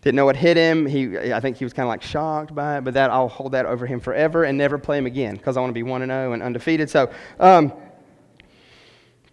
[0.00, 0.84] Didn't know what hit him.
[0.86, 2.80] He, I think he was kind of like shocked by it.
[2.84, 5.60] But that I'll hold that over him forever and never play him again because I
[5.60, 6.90] want to be one and zero oh and undefeated.
[6.90, 7.10] So.
[7.38, 7.72] Um,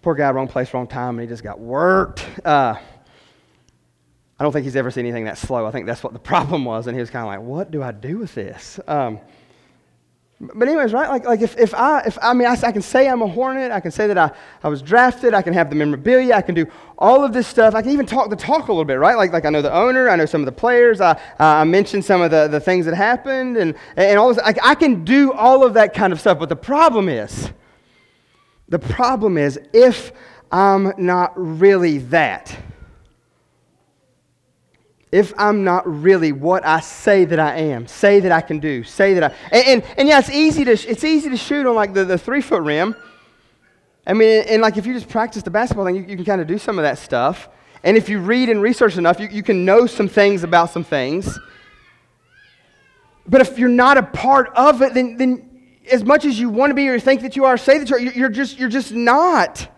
[0.02, 2.26] Poor guy, wrong place, wrong time, and he just got worked.
[2.46, 2.76] Uh,
[4.40, 5.66] I don't think he's ever seen anything that slow.
[5.66, 6.88] I think that's what the problem was.
[6.88, 8.80] And he was kind of like, what do I do with this?
[8.88, 9.20] Um,
[10.42, 11.10] but anyways, right?
[11.10, 13.74] Like, like if, if I, if I mean, I, I, can say I'm a Hornet.
[13.74, 14.32] I can say that I,
[14.64, 15.34] I was drafted.
[15.34, 16.34] I can have the memorabilia.
[16.34, 16.66] I can do
[16.98, 17.76] all of this stuff.
[17.76, 19.18] I can even talk the talk a little bit, right?
[19.18, 20.10] Like, like I know the owner.
[20.10, 21.02] I know some of the players.
[21.02, 24.38] I, I mentioned some of the, the things that happened and, and all this.
[24.38, 26.40] Like, I can do all of that kind of stuff.
[26.40, 27.52] But the problem is,
[28.70, 30.14] the problem is if
[30.54, 32.58] I'm not really that
[35.12, 38.84] if I'm not really what I say that I am, say that I can do,
[38.84, 41.76] say that I and and, and yeah, it's easy to it's easy to shoot on
[41.76, 42.96] like the, the three foot rim.
[44.06, 46.42] I mean, and like if you just practice the basketball thing, you, you can kind
[46.42, 47.50] of do some of that stuff.
[47.84, 50.84] And if you read and research enough, you, you can know some things about some
[50.84, 51.40] things.
[53.28, 55.50] But if you're not a part of it, then, then
[55.90, 57.96] as much as you want to be or think that you are, say that you
[57.96, 59.70] are, you're just, you're just not.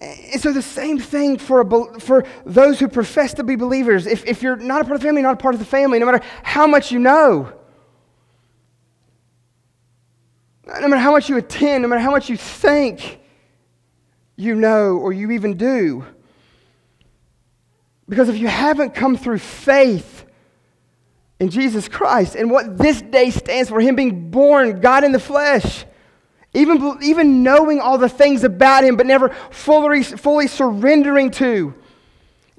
[0.00, 4.06] And so the same thing for, a, for those who profess to be believers.
[4.06, 5.66] If, if you're not a part of the family, you're not a part of the
[5.66, 7.52] family, no matter how much you know,
[10.66, 13.18] no matter how much you attend, no matter how much you think
[14.36, 16.04] you know or you even do.
[18.08, 20.24] Because if you haven't come through faith
[21.40, 25.20] in Jesus Christ and what this day stands for, Him being born, God in the
[25.20, 25.84] flesh,
[26.54, 31.74] even, even knowing all the things about Him, but never fully, fully surrendering to,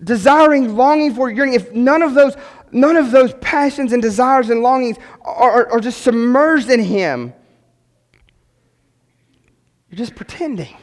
[0.03, 2.35] desiring, longing for, yearning, if none of those,
[2.71, 7.33] none of those passions and desires and longings are, are, are just submerged in Him,
[9.89, 10.75] you're just pretending.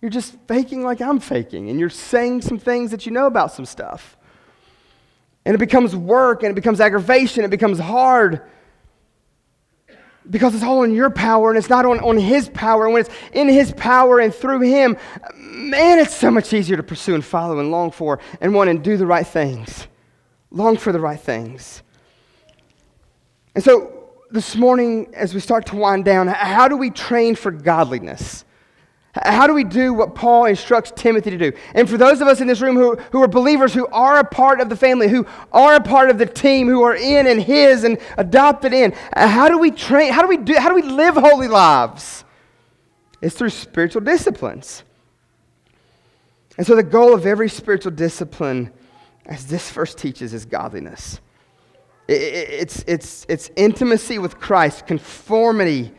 [0.00, 3.52] You're just faking like I'm faking, and you're saying some things that you know about
[3.52, 4.16] some stuff.
[5.44, 8.42] And it becomes work, and it becomes aggravation, it becomes hard
[10.30, 12.84] because it's all in your power and it's not on, on His power.
[12.84, 14.96] And when it's in His power and through Him,
[15.36, 18.82] man, it's so much easier to pursue and follow and long for and want and
[18.82, 19.86] do the right things.
[20.50, 21.82] Long for the right things.
[23.54, 27.50] And so this morning, as we start to wind down, how do we train for
[27.50, 28.44] godliness?
[29.24, 31.52] How do we do what Paul instructs Timothy to do?
[31.74, 34.24] And for those of us in this room who, who are believers, who are a
[34.24, 37.42] part of the family, who are a part of the team, who are in and
[37.42, 40.12] his and adopted in, uh, how do we train?
[40.12, 40.54] How do we do?
[40.54, 42.24] How do we live holy lives?
[43.22, 44.84] It's through spiritual disciplines.
[46.58, 48.72] And so the goal of every spiritual discipline,
[49.24, 51.20] as this verse teaches, is godliness.
[52.08, 55.92] It's, it's, it's intimacy with Christ, conformity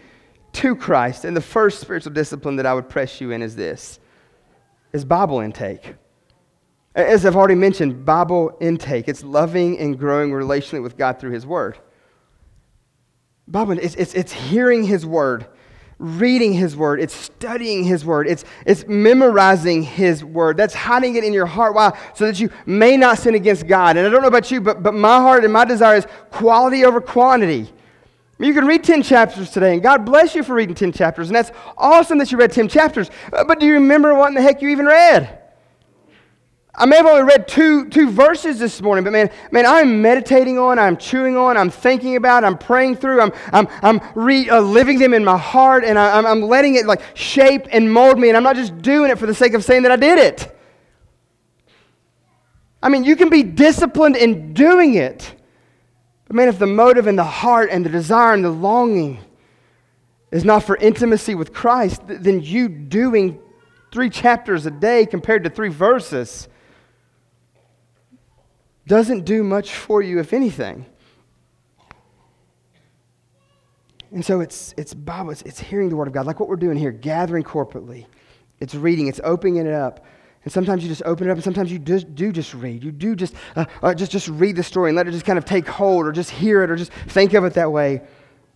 [0.58, 1.24] to Christ.
[1.24, 4.00] And the first spiritual discipline that I would press you in is this
[4.92, 5.96] is Bible intake.
[6.96, 9.08] As I've already mentioned, Bible intake.
[9.08, 11.78] It's loving and growing relationally with God through His Word.
[13.48, 15.46] Bible, it's, it's, it's hearing His Word,
[16.00, 20.58] reading His Word, it's studying His Word, it's, it's memorizing His Word.
[20.58, 21.76] That's hiding it in your heart.
[21.76, 21.96] Why?
[22.16, 23.96] So that you may not sin against God.
[23.96, 26.84] And I don't know about you, but, but my heart and my desire is quality
[26.84, 27.72] over quantity.
[28.40, 31.36] You can read 10 chapters today, and God bless you for reading 10 chapters, and
[31.36, 33.10] that's awesome that you read 10 chapters.
[33.34, 35.40] Uh, but do you remember what in the heck you even read?
[36.80, 40.60] I may have only read two, two verses this morning, but man, man, I'm meditating
[40.60, 44.62] on, I'm chewing on, I'm thinking about, I'm praying through, I'm, I'm, I'm re, uh,
[44.62, 48.20] living them in my heart, and I, I'm, I'm letting it like shape and mold
[48.20, 50.20] me, and I'm not just doing it for the sake of saying that I did
[50.20, 50.56] it.
[52.84, 55.34] I mean, you can be disciplined in doing it.
[56.28, 59.20] But man, if the motive and the heart and the desire and the longing
[60.32, 63.40] is not for intimacy with Christ, then you doing
[63.92, 66.50] three chapters a day compared to three verses
[68.86, 70.86] doesn't do much for you, if anything.
[74.12, 76.56] And so it's, it's Bible, it's, it's hearing the Word of God, like what we're
[76.56, 78.06] doing here, gathering corporately.
[78.60, 80.06] It's reading, it's opening it up.
[80.48, 82.82] And sometimes you just open it up, and sometimes you just do just read.
[82.82, 85.38] You do just, uh, uh, just, just read the story and let it just kind
[85.38, 88.00] of take hold, or just hear it, or just think of it that way.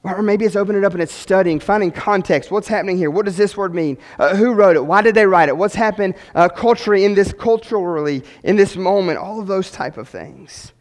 [0.01, 2.49] Or maybe it's opening it up and it's studying, finding context.
[2.49, 3.12] What's happening here?
[3.12, 3.97] What does this word mean?
[4.17, 4.86] Uh, who wrote it?
[4.86, 5.58] Why did they write it?
[5.58, 9.17] What's happened uh, culturally in this culturally in this moment?
[9.17, 10.71] All of those type of things,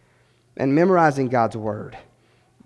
[0.57, 1.99] and memorizing God's word.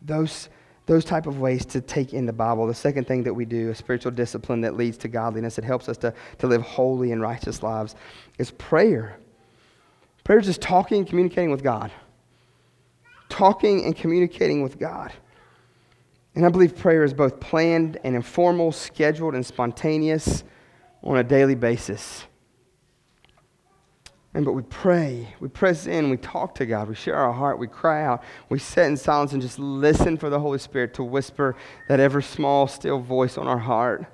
[0.03, 0.51] Those
[0.87, 2.67] those type of ways to take in the Bible.
[2.67, 5.89] The second thing that we do, a spiritual discipline that leads to godliness, it helps
[5.89, 7.95] us to, to live holy and righteous lives,
[8.39, 9.19] is prayer.
[10.25, 11.91] Prayer is just talking and communicating with God.
[13.29, 15.13] Talking and communicating with God.
[16.35, 20.45] And I believe prayer is both planned and informal, scheduled and spontaneous
[21.03, 22.25] on a daily basis.
[24.35, 27.57] And but we pray, we press in, we talk to God, we share our heart,
[27.57, 31.05] we cry out, we sit in silence and just listen for the Holy Spirit to
[31.05, 31.55] whisper
[31.89, 34.07] that ever small, still voice on our heart.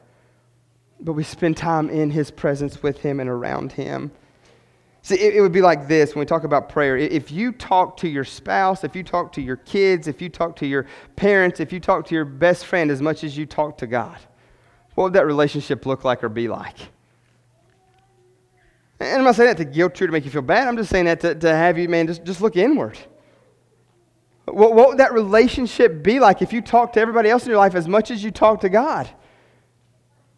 [1.00, 4.12] But we spend time in His presence with Him and around Him.
[5.00, 6.98] See, it, it would be like this when we talk about prayer.
[6.98, 10.56] If you talk to your spouse, if you talk to your kids, if you talk
[10.56, 10.84] to your
[11.16, 14.18] parents, if you talk to your best friend as much as you talk to God,
[14.96, 16.76] what would that relationship look like or be like?
[19.00, 20.68] And I'm not saying that to guilt you to make you feel bad.
[20.68, 22.98] I'm just saying that to, to have you, man, just, just look inward.
[24.44, 27.58] What, what would that relationship be like if you talk to everybody else in your
[27.58, 29.08] life as much as you talk to God?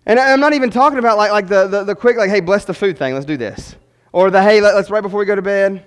[0.07, 2.64] And I'm not even talking about like, like the, the, the quick, like, hey, bless
[2.64, 3.75] the food thing, let's do this.
[4.12, 5.85] Or the, hey, let, us right before we go to bed,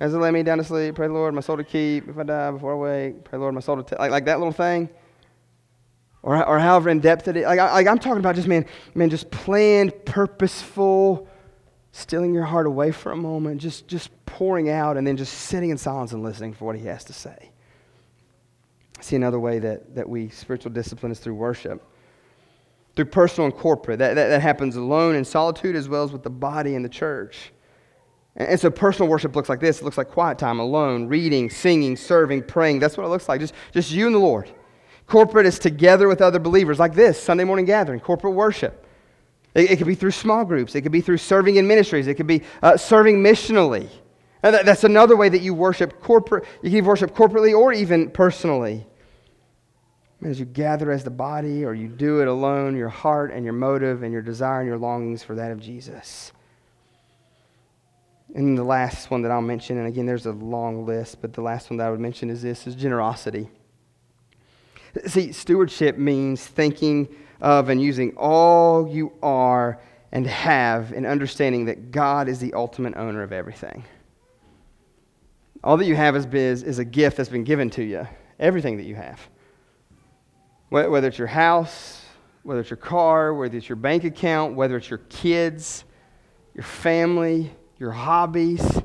[0.00, 2.08] as I lay me down to sleep, pray Lord, my soul to keep.
[2.08, 3.98] If I die before I wake, pray Lord, my soul to take.
[3.98, 4.88] Like, like that little thing.
[6.22, 7.44] Or, or however in depth it is.
[7.44, 11.28] Like, I, like I'm talking about just, man, man, just planned, purposeful,
[11.96, 15.70] stealing your heart away for a moment, just, just pouring out, and then just sitting
[15.70, 17.50] in silence and listening for what he has to say.
[19.00, 21.82] See, another way that, that we spiritual discipline is through worship
[22.96, 23.98] through personal and corporate.
[23.98, 26.88] That, that, that, happens alone in solitude as well as with the body and the
[26.88, 27.52] church.
[28.34, 29.80] And so personal worship looks like this.
[29.80, 32.80] It looks like quiet time, alone, reading, singing, serving, praying.
[32.80, 33.40] That's what it looks like.
[33.40, 34.50] Just, just you and the Lord.
[35.06, 38.85] Corporate is together with other believers, like this Sunday morning gathering, corporate worship.
[39.56, 40.74] It, it could be through small groups.
[40.74, 42.06] It could be through serving in ministries.
[42.06, 43.88] It could be uh, serving missionally.
[44.42, 46.44] That, that's another way that you worship corporate.
[46.62, 48.86] You can worship corporately or even personally.
[50.22, 53.54] As you gather as the body or you do it alone, your heart and your
[53.54, 56.32] motive and your desire and your longings for that of Jesus.
[58.34, 61.42] And the last one that I'll mention, and again, there's a long list, but the
[61.42, 63.48] last one that I would mention is this, is generosity.
[65.06, 67.08] See, stewardship means thinking
[67.40, 69.80] of and using all you are
[70.12, 73.84] and have in understanding that God is the ultimate owner of everything.
[75.62, 78.06] All that you have is, is, is a gift that's been given to you,
[78.38, 79.20] everything that you have.
[80.68, 82.02] Whether it's your house,
[82.42, 85.84] whether it's your car, whether it's your bank account, whether it's your kids,
[86.54, 88.80] your family, your hobbies,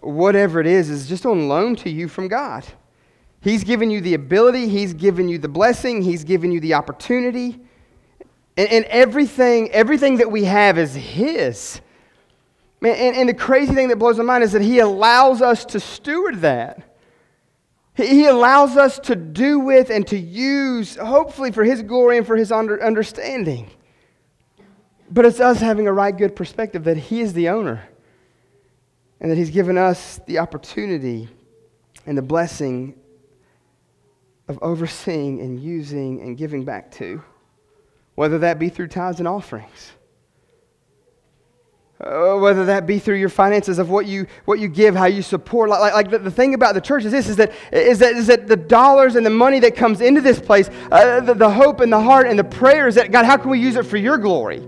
[0.00, 2.64] whatever it is, is just on loan to you from God.
[3.42, 7.60] He's given you the ability, He's given you the blessing, He's given you the opportunity.
[8.56, 11.80] And, and everything, everything that we have is His.
[12.80, 15.64] Man, and, and the crazy thing that blows my mind is that He allows us
[15.66, 16.82] to steward that.
[17.94, 22.36] He allows us to do with and to use, hopefully, for His glory and for
[22.36, 23.70] His understanding.
[25.10, 27.82] But it's us having a right good perspective that He is the owner
[29.20, 31.28] and that He's given us the opportunity
[32.06, 32.94] and the blessing
[34.52, 37.22] of overseeing and using and giving back to,
[38.14, 39.92] whether that be through tithes and offerings.
[42.00, 45.22] Uh, whether that be through your finances of what you, what you give, how you
[45.22, 45.70] support.
[45.70, 48.14] Like, like, like the, the, thing about the church is this, is that, is, that,
[48.14, 51.48] is that the dollars and the money that comes into this place, uh, the, the
[51.48, 53.98] hope and the heart and the prayers that, God, how can we use it for
[53.98, 54.60] your glory?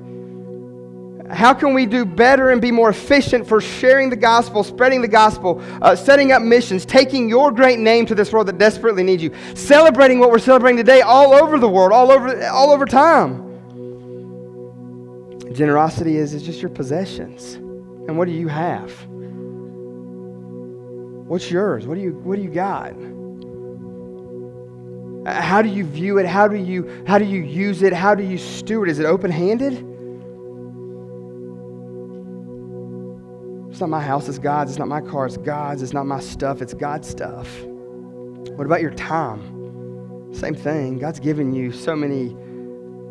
[1.30, 5.08] How can we do better and be more efficient for sharing the gospel, spreading the
[5.08, 9.22] gospel, uh, setting up missions, taking your great name to this world that desperately needs
[9.22, 13.42] you, celebrating what we're celebrating today all over the world, all over, all over time?
[15.54, 17.54] Generosity is, is just your possessions.
[17.54, 18.92] And what do you have?
[21.26, 21.86] What's yours?
[21.86, 22.92] What do you, what do you got?
[25.26, 26.26] How do you view it?
[26.26, 27.94] How do you, how do you use it?
[27.94, 28.90] How do you steward?
[28.90, 29.93] Is it open handed?
[33.74, 34.70] It's not my house, it's God's.
[34.70, 35.82] It's not my car, it's God's.
[35.82, 37.48] It's not my stuff, it's God's stuff.
[37.64, 40.32] What about your time?
[40.32, 41.00] Same thing.
[41.00, 42.36] God's given you so many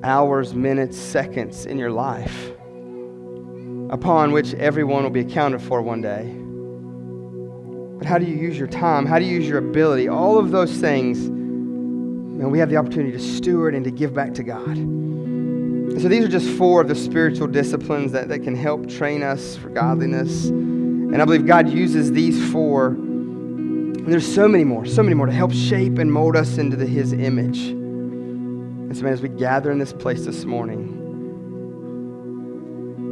[0.05, 2.51] hours, minutes, seconds in your life
[3.89, 6.33] upon which everyone will be accounted for one day.
[7.97, 9.05] But how do you use your time?
[9.05, 10.07] How do you use your ability?
[10.07, 14.33] All of those things, and we have the opportunity to steward and to give back
[14.35, 15.02] to God.
[16.01, 19.55] So these are just four of the spiritual disciplines that, that can help train us
[19.55, 20.49] for godliness.
[20.49, 22.87] And I believe God uses these four.
[22.87, 26.75] And there's so many more, so many more to help shape and mold us into
[26.75, 27.67] the, His image.
[27.67, 30.89] And so, man, as we gather in this place this morning,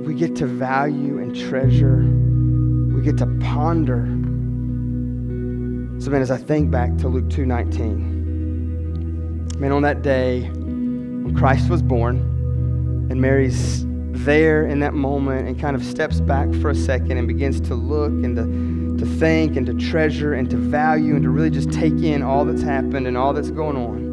[0.04, 1.98] we get to value and treasure,
[2.96, 4.08] we get to ponder.
[6.04, 11.70] So, man, as I think back to Luke 2:19, man, on that day when Christ
[11.70, 12.41] was born,
[13.12, 13.86] and Mary's
[14.24, 17.76] there in that moment and kind of steps back for a second and begins to
[17.76, 21.72] look and to, to think and to treasure and to value and to really just
[21.74, 24.12] take in all that's happened and all that's going on.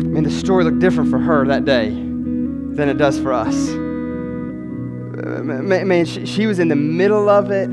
[0.00, 3.54] I mean, the story looked different for her that day than it does for us.
[3.68, 7.68] Uh, man, she, she was in the middle of it.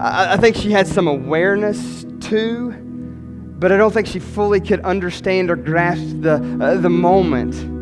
[0.00, 2.70] I, I think she had some awareness too,
[3.58, 7.77] but I don't think she fully could understand or grasp the, uh, the moment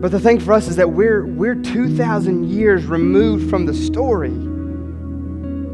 [0.00, 4.30] But the thing for us is that we're, we're 2,000 years removed from the story.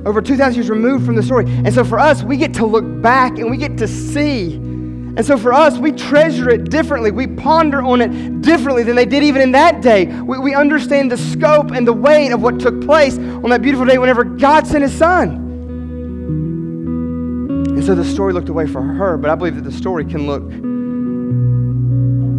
[0.07, 1.45] Over 2,000 years removed from the story.
[1.47, 4.55] And so for us, we get to look back and we get to see.
[4.55, 7.11] And so for us, we treasure it differently.
[7.11, 10.07] We ponder on it differently than they did even in that day.
[10.07, 13.87] We, we understand the scope and the weight of what took place on that beautiful
[13.87, 15.31] day whenever God sent his son.
[17.67, 20.27] And so the story looked away for her, but I believe that the story can
[20.27, 20.45] look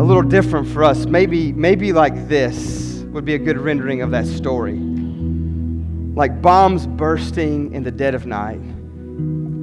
[0.03, 1.05] a little different for us.
[1.05, 4.77] Maybe, maybe like this would be a good rendering of that story.
[4.77, 8.59] Like bombs bursting in the dead of night,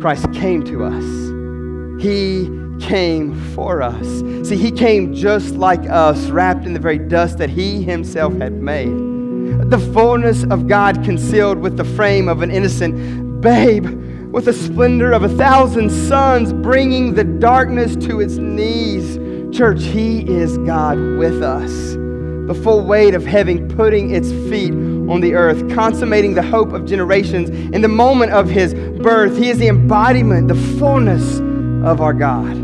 [0.01, 2.03] Christ came to us.
[2.03, 2.49] He
[2.81, 4.07] came for us.
[4.49, 8.55] See, He came just like us, wrapped in the very dust that He Himself had
[8.55, 8.97] made.
[9.71, 13.85] The fullness of God concealed with the frame of an innocent babe
[14.33, 19.19] with the splendor of a thousand suns, bringing the darkness to its knees.
[19.53, 21.71] Church, He is God with us.
[21.71, 26.87] The full weight of heaven putting its feet on the earth, consummating the hope of
[26.87, 29.37] generations in the moment of His birth.
[29.37, 31.39] He is the embodiment, the fullness
[31.85, 32.57] of our God.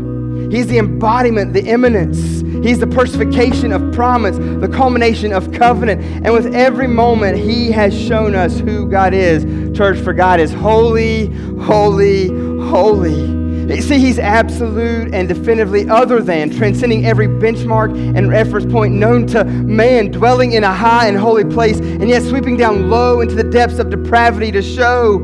[0.51, 2.41] He's the embodiment, the immanence.
[2.65, 6.01] He's the personification of promise, the culmination of covenant.
[6.01, 9.43] And with every moment, He has shown us who God is.
[9.77, 11.27] Church, for God is holy,
[11.59, 12.29] holy,
[12.69, 13.36] holy.
[13.69, 19.43] See, he's absolute and definitively other than, transcending every benchmark and reference point known to
[19.43, 23.43] man, dwelling in a high and holy place, and yet sweeping down low into the
[23.43, 25.19] depths of depravity to show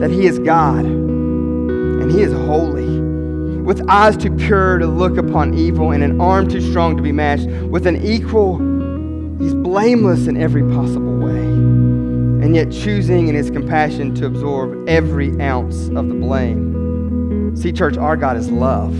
[0.00, 3.00] that he is God and he is holy.
[3.60, 7.12] With eyes too pure to look upon evil and an arm too strong to be
[7.12, 8.58] matched, with an equal,
[9.38, 11.42] he's blameless in every possible way,
[12.44, 16.71] and yet choosing in his compassion to absorb every ounce of the blame.
[17.54, 18.92] See, church, our God is love.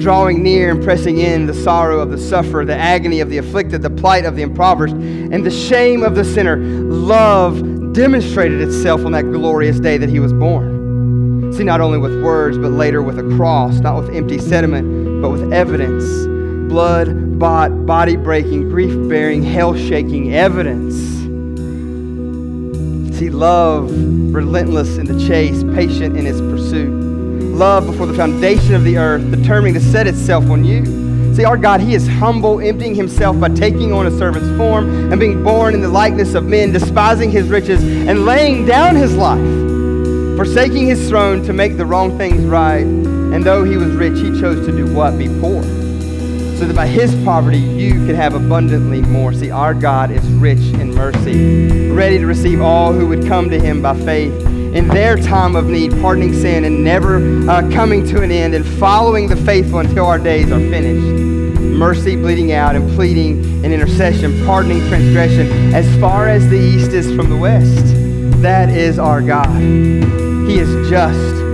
[0.00, 3.82] Drawing near and pressing in the sorrow of the sufferer, the agony of the afflicted,
[3.82, 6.56] the plight of the impoverished, and the shame of the sinner.
[6.56, 11.52] Love demonstrated itself on that glorious day that he was born.
[11.52, 15.30] See, not only with words, but later with a cross, not with empty sentiment, but
[15.30, 16.04] with evidence.
[16.70, 20.94] Blood bought, body breaking, grief bearing, hell shaking evidence.
[23.16, 23.90] See, love
[24.34, 27.05] relentless in the chase, patient in its pursuit
[27.56, 31.34] love before the foundation of the earth, determining to set itself on you.
[31.34, 35.18] See, our God, He is humble, emptying Himself by taking on a servant's form and
[35.18, 39.38] being born in the likeness of men, despising His riches and laying down His life,
[40.36, 42.84] forsaking His throne to make the wrong things right.
[42.84, 45.18] And though He was rich, He chose to do what?
[45.18, 45.62] Be poor.
[45.62, 49.32] So that by His poverty you could have abundantly more.
[49.32, 53.58] See, our God is rich in mercy, ready to receive all who would come to
[53.58, 57.16] Him by faith in their time of need, pardoning sin and never
[57.48, 61.22] uh, coming to an end and following the faithful until our days are finished.
[61.60, 67.06] Mercy bleeding out and pleading in intercession, pardoning transgression as far as the east is
[67.16, 67.86] from the west.
[68.42, 69.48] That is our God.
[69.60, 71.45] He is just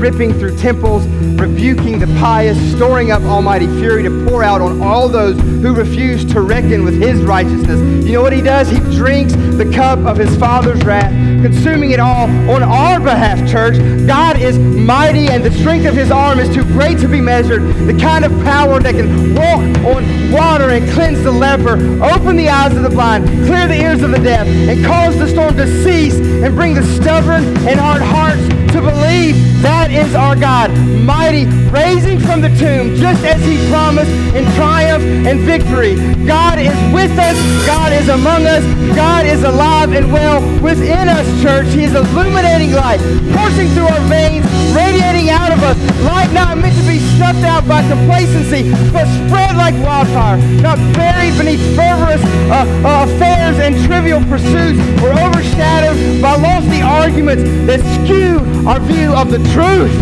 [0.00, 1.06] ripping through temples,
[1.38, 6.24] rebuking the pious, storing up almighty fury to pour out on all those who refuse
[6.24, 7.78] to reckon with his righteousness.
[8.06, 8.68] You know what he does?
[8.70, 13.76] He drinks the cup of his Father's wrath, consuming it all on our behalf, church.
[14.06, 17.62] God is mighty, and the strength of his arm is too great to be measured.
[17.86, 22.48] The kind of power that can walk on water and cleanse the leper, open the
[22.48, 25.66] eyes of the blind, clear the ears of the deaf, and cause the storm to
[25.82, 30.70] cease and bring the stubborn and hard hearts to believe that is our God,
[31.10, 31.44] mighty,
[31.74, 35.96] raising from the tomb, just as he promised in triumph and victory.
[36.24, 37.36] God is with us.
[37.66, 38.62] God is among us.
[38.94, 41.66] God is alive and well within us, church.
[41.74, 43.00] He is illuminating light,
[43.34, 45.76] coursing through our veins, radiating out of us.
[46.06, 51.34] Light not meant to be snuffed out by complacency, but spread like wildfire, not buried
[51.36, 52.22] beneath fervorous
[52.54, 59.12] uh, uh, affairs and trivial pursuits, or overshadowed by lofty arguments that skew our view
[59.12, 59.92] of the truth.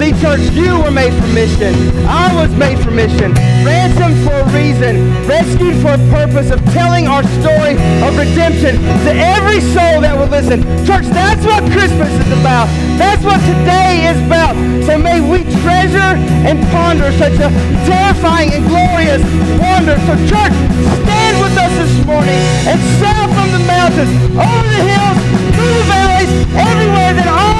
[0.00, 1.76] See, church, you were made for mission.
[2.08, 3.36] I was made for mission.
[3.60, 5.12] Ransomed for a reason.
[5.28, 10.32] Rescued for a purpose of telling our story of redemption to every soul that will
[10.32, 10.64] listen.
[10.88, 12.64] Church, that's what Christmas is about.
[12.96, 14.56] That's what today is about.
[14.88, 16.16] So may we treasure
[16.48, 17.52] and ponder such a
[17.84, 19.20] terrifying and glorious
[19.60, 20.00] wonder.
[20.08, 20.56] So church,
[21.04, 25.18] stand with us this morning and shout from the mountains, over the hills,
[25.52, 27.59] through the valleys, everywhere that all